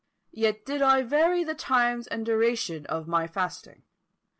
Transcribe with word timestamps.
Yet 0.31 0.65
did 0.65 0.81
I 0.81 1.03
vary 1.03 1.43
the 1.43 1.53
times 1.53 2.07
and 2.07 2.25
duration 2.25 2.87
of 2.87 3.07
my 3.07 3.27
fasting. 3.27 3.83